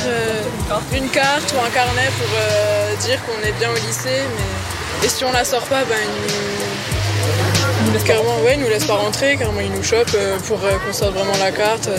une 0.94 1.10
carte 1.10 1.54
ou 1.56 1.66
un 1.66 1.70
carnet 1.70 2.10
pour 2.18 2.28
euh, 2.36 2.96
dire 3.06 3.20
qu'on 3.26 3.48
est 3.48 3.54
bien 3.54 3.70
au 3.70 3.76
lycée. 3.88 4.24
Mais... 4.36 5.06
Et 5.06 5.10
si 5.10 5.24
on 5.26 5.32
la 5.32 5.44
sort 5.44 5.64
pas, 5.64 5.84
ben, 5.86 5.96
ils 6.04 7.94
nous... 7.94 8.00
Carrément, 8.06 8.38
ouais, 8.44 8.56
ils 8.56 8.60
nous 8.60 8.68
laissent 8.68 8.86
pas 8.86 8.96
rentrer, 8.96 9.38
carrément 9.38 9.62
ils 9.62 9.72
nous 9.72 9.84
chopent 9.84 10.16
euh, 10.16 10.38
pour 10.48 10.58
euh, 10.64 10.72
qu'on 10.86 10.94
sorte 10.94 11.14
vraiment 11.14 11.38
la 11.40 11.52
carte. 11.52 11.90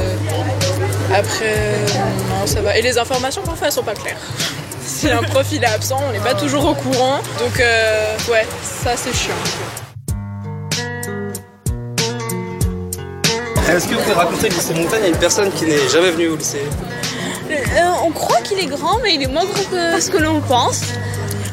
Après, 1.15 1.77
non, 2.29 2.47
ça 2.47 2.61
va. 2.61 2.77
Et 2.77 2.83
les 2.83 2.99
informations 2.99 3.43
parfois 3.43 3.69
elles 3.69 3.73
sont 3.73 3.83
pas 3.83 3.95
claires 3.95 4.19
si 4.87 5.11
un 5.11 5.23
prof 5.23 5.47
il 5.53 5.63
est 5.63 5.67
absent, 5.67 5.99
on 6.09 6.13
n'est 6.13 6.19
pas 6.21 6.35
toujours 6.35 6.65
au 6.67 6.75
courant. 6.75 7.19
Donc 7.39 7.61
euh, 7.61 8.17
ouais, 8.31 8.47
ça 8.63 8.97
c'est 8.97 9.15
chiant. 9.15 9.35
Est-ce 13.71 13.89
que 13.89 13.95
vous 13.95 14.01
pouvez 14.03 14.15
raconter 14.15 14.49
le 14.51 14.55
lycée 14.55 14.75
Montagne 14.75 15.05
à 15.05 15.09
une 15.09 15.17
personne 15.17 15.51
qui 15.53 15.65
n'est 15.65 15.89
jamais 15.89 16.11
venue 16.11 16.29
au 16.29 16.37
lycée? 16.37 16.61
Euh, 17.51 18.05
On 18.05 18.11
croit 18.11 18.41
qu'il 18.43 18.59
est 18.59 18.67
grand, 18.67 18.99
mais 19.03 19.15
il 19.15 19.23
est 19.23 19.27
moins 19.27 19.45
grand 19.45 19.65
que 19.71 20.01
ce 20.01 20.11
que 20.11 20.19
l'on 20.19 20.41
pense. 20.41 20.83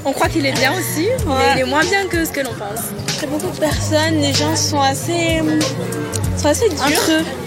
On 0.04 0.12
croit 0.12 0.28
qu'il 0.28 0.46
est 0.46 0.52
bien 0.54 0.74
aussi, 0.74 1.08
mais 1.28 1.34
il 1.56 1.60
est 1.62 1.66
moins 1.66 1.84
bien 1.84 2.08
que 2.08 2.26
ce 2.26 2.32
que 2.32 2.42
l'on 2.42 2.54
pense. 2.54 2.86
Il 3.18 3.22
y 3.22 3.26
a 3.26 3.28
beaucoup 3.28 3.52
de 3.52 3.60
personnes, 3.60 4.20
les 4.20 4.34
gens 4.34 4.56
sont 4.56 4.82
assez, 4.82 5.42
sont 6.38 6.48
assez 6.48 6.70
durs. 6.70 6.80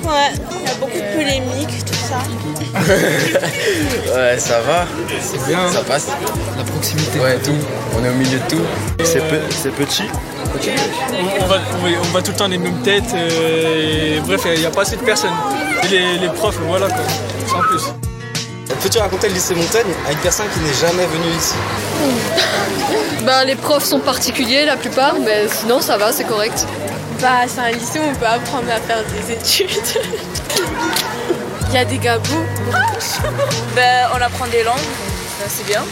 Ouais. 0.04 0.32
Il 0.60 0.66
y 0.66 0.70
a 0.70 0.74
beaucoup 0.80 0.98
de 0.98 1.16
polémiques, 1.16 1.84
ça. 2.12 2.78
ouais, 4.16 4.38
ça 4.38 4.60
va. 4.60 4.86
C'est 5.20 5.46
bien. 5.46 5.70
Ça 5.70 5.82
passe. 5.82 6.08
La 6.56 6.64
proximité. 6.64 7.18
Ouais, 7.18 7.38
tout. 7.38 7.52
On 7.98 8.04
est 8.04 8.08
au 8.08 8.14
milieu 8.14 8.38
de 8.38 8.48
tout. 8.48 8.62
C'est 9.04 9.20
petit. 9.72 10.04
On, 11.40 11.46
va, 11.46 11.60
on, 11.82 12.12
va, 12.12 12.22
tout 12.22 12.32
le 12.32 12.36
temps 12.36 12.48
les 12.48 12.58
mêmes 12.58 12.82
têtes. 12.82 13.14
Euh, 13.14 14.20
bref, 14.26 14.42
il 14.46 14.60
n'y 14.60 14.66
a 14.66 14.70
pas 14.70 14.82
assez 14.82 14.96
de 14.96 15.02
personnes. 15.02 15.30
Et 15.84 15.88
les, 15.88 16.18
les 16.18 16.28
profs, 16.28 16.58
voilà 16.66 16.88
quoi. 16.88 17.04
Sans 17.48 17.60
plus. 17.60 17.84
Peux-tu 18.82 18.98
raconter 18.98 19.28
le 19.28 19.34
lycée 19.34 19.54
Montaigne 19.54 19.92
à 20.08 20.12
une 20.12 20.18
personne 20.18 20.46
qui 20.52 20.60
n'est 20.60 20.74
jamais 20.74 21.06
venue 21.06 21.36
ici? 21.36 21.54
Ben, 23.24 23.44
Les 23.44 23.54
profs 23.54 23.84
sont 23.84 24.00
particuliers 24.00 24.64
la 24.64 24.76
plupart, 24.76 25.14
mais 25.20 25.46
sinon 25.48 25.80
ça 25.80 25.96
va, 25.96 26.10
c'est 26.12 26.24
correct. 26.24 26.66
Bah, 27.20 27.42
c'est 27.46 27.60
un 27.60 27.70
lycée 27.70 28.00
où 28.00 28.10
on 28.10 28.14
peut 28.16 28.26
apprendre 28.26 28.68
à 28.68 28.80
faire 28.80 28.98
des 29.04 29.34
études. 29.34 29.68
Il 31.72 31.76
y 31.76 31.78
a 31.78 31.86
des 31.86 31.96
gabous. 31.96 32.44
ben, 33.74 34.06
on 34.14 34.20
apprend 34.20 34.46
des 34.48 34.62
langues, 34.62 34.76
c'est 35.48 35.66
bien. 35.66 35.82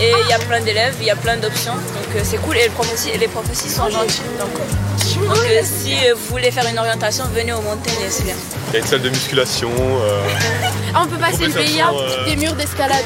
Et 0.00 0.12
il 0.18 0.30
y 0.30 0.32
a 0.32 0.38
plein 0.38 0.62
d'élèves, 0.62 0.94
il 0.98 1.06
y 1.06 1.10
a 1.10 1.16
plein 1.16 1.36
d'options, 1.36 1.74
donc 1.74 2.16
euh, 2.16 2.20
c'est 2.24 2.38
cool. 2.38 2.56
Et 2.56 2.62
les 2.62 2.68
profs 2.70 2.90
aussi, 2.94 3.10
les 3.18 3.28
profs 3.28 3.50
aussi 3.50 3.68
sont 3.68 3.90
gentils. 3.90 4.22
Donc, 4.38 5.28
donc 5.28 5.44
euh, 5.44 5.60
si 5.62 5.94
vous 6.14 6.30
voulez 6.30 6.50
faire 6.50 6.66
une 6.66 6.78
orientation, 6.78 7.24
venez 7.34 7.52
au 7.52 7.60
Montaigne, 7.60 7.92
c'est 8.08 8.24
bien. 8.24 8.34
Il 8.68 8.72
y 8.72 8.76
a 8.76 8.78
une 8.78 8.86
salle 8.86 9.02
de 9.02 9.10
musculation. 9.10 9.70
Euh, 9.78 10.22
ah, 10.94 11.02
on 11.04 11.06
peut 11.06 11.18
passer 11.18 11.48
le 11.48 11.52
payant, 11.52 11.92
des 12.26 12.36
murs 12.36 12.54
d'escalade. 12.54 13.04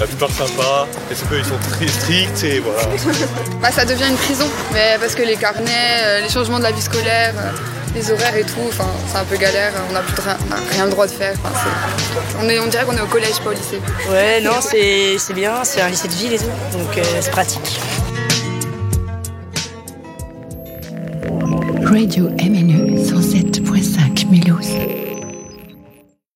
La 0.00 0.08
plupart 0.08 0.30
sympas, 0.30 0.88
les 1.10 1.16
peu 1.28 1.38
ils 1.38 1.44
sont 1.44 1.58
très 1.70 1.86
stricts 1.86 2.42
et 2.42 2.58
voilà. 2.58 2.82
bah, 3.62 3.70
ça 3.70 3.84
devient 3.84 4.08
une 4.10 4.16
prison, 4.16 4.48
mais 4.72 4.96
parce 4.98 5.14
que 5.14 5.22
les 5.22 5.36
carnets, 5.36 6.22
les 6.22 6.28
changements 6.28 6.58
de 6.58 6.64
la 6.64 6.72
vie 6.72 6.82
scolaire 6.82 7.34
les 7.94 8.10
horaires 8.10 8.36
et 8.36 8.42
tout, 8.42 8.70
c'est 9.06 9.16
un 9.16 9.24
peu 9.24 9.36
galère, 9.36 9.72
on 9.88 9.92
n'a 9.92 10.00
plus 10.00 10.20
rien, 10.20 10.36
rien 10.72 10.84
le 10.86 10.90
droit 10.90 11.06
de 11.06 11.12
faire. 11.12 11.34
On, 12.40 12.48
est, 12.48 12.58
on 12.58 12.66
dirait 12.66 12.84
qu'on 12.84 12.96
est 12.96 13.00
au 13.00 13.06
collège, 13.06 13.38
pas 13.40 13.50
au 13.50 13.52
lycée. 13.52 13.80
Ouais, 14.10 14.40
non, 14.40 14.60
c'est 14.60 15.34
bien, 15.34 15.62
c'est 15.64 15.80
un 15.80 15.88
lycée 15.88 16.08
de 16.08 16.12
ville 16.14 16.32
et 16.32 16.38
tout, 16.38 16.44
donc 16.72 16.98
euh, 16.98 17.02
c'est 17.20 17.30
pratique. 17.30 17.80
Radio 21.84 22.28
MNE 22.30 22.98
107.5 22.98 24.28
Mulhouse. 24.28 25.13